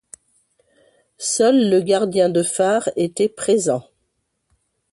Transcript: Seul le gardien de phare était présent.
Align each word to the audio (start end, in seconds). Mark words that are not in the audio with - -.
Seul 1.19 1.69
le 1.69 1.79
gardien 1.79 2.29
de 2.29 2.41
phare 2.41 2.89
était 2.95 3.29
présent. 3.29 3.83